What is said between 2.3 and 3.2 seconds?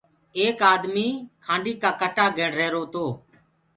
گِڻ رهيرو تو۔